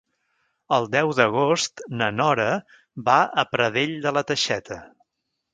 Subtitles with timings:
[0.77, 2.49] El deu d'agost na Nora
[3.11, 4.81] va a Pradell de la Teixeta.